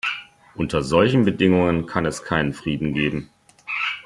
Unter 0.55 0.81
solchen 0.81 1.25
Bedingungen 1.25 1.85
kann 1.85 2.07
es 2.07 2.23
keinen 2.23 2.53
Frieden 2.55 2.95
geben. 2.95 3.29